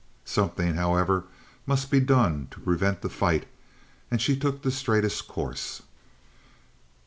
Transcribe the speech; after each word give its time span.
Something, 0.25 0.73
however, 0.77 1.25
must 1.67 1.91
be 1.91 1.99
done 1.99 2.47
to 2.49 2.59
prevent 2.59 3.03
the 3.03 3.07
fight, 3.09 3.45
and 4.09 4.19
she 4.19 4.35
took 4.35 4.63
the 4.63 4.71
straightest 4.71 5.27
course. 5.27 5.83